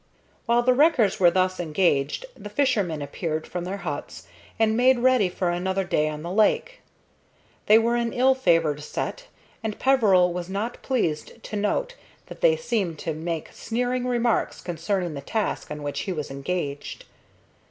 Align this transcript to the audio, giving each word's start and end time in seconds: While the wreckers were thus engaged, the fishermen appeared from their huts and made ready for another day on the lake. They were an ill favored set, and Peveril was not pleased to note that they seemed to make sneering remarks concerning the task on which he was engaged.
While 0.47 0.63
the 0.63 0.73
wreckers 0.73 1.19
were 1.19 1.29
thus 1.29 1.59
engaged, 1.59 2.25
the 2.35 2.49
fishermen 2.49 3.03
appeared 3.03 3.45
from 3.45 3.65
their 3.65 3.77
huts 3.85 4.25
and 4.57 4.75
made 4.75 4.97
ready 4.97 5.29
for 5.29 5.51
another 5.51 5.83
day 5.83 6.09
on 6.09 6.23
the 6.23 6.31
lake. 6.31 6.81
They 7.67 7.77
were 7.77 7.95
an 7.95 8.11
ill 8.11 8.33
favored 8.33 8.81
set, 8.81 9.27
and 9.63 9.77
Peveril 9.77 10.33
was 10.33 10.49
not 10.49 10.81
pleased 10.81 11.43
to 11.43 11.55
note 11.55 11.93
that 12.25 12.41
they 12.41 12.55
seemed 12.57 12.97
to 12.97 13.13
make 13.13 13.51
sneering 13.53 14.07
remarks 14.07 14.59
concerning 14.59 15.13
the 15.13 15.21
task 15.21 15.69
on 15.69 15.83
which 15.83 15.99
he 15.99 16.11
was 16.11 16.31
engaged. 16.31 17.05